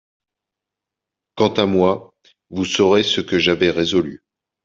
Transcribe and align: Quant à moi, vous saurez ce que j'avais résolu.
Quant 1.35 1.53
à 1.53 1.67
moi, 1.67 2.15
vous 2.49 2.65
saurez 2.65 3.03
ce 3.03 3.21
que 3.21 3.37
j'avais 3.37 3.69
résolu. 3.69 4.23